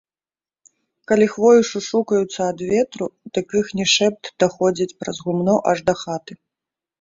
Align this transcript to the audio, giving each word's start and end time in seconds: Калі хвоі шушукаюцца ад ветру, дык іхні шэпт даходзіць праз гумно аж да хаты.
Калі 1.09 1.25
хвоі 1.33 1.61
шушукаюцца 1.71 2.39
ад 2.53 2.63
ветру, 2.69 3.05
дык 3.39 3.47
іхні 3.61 3.85
шэпт 3.95 4.31
даходзіць 4.45 4.89
праз 5.05 5.17
гумно 5.29 5.55
аж 5.75 5.87
да 5.93 5.97
хаты. 6.03 6.33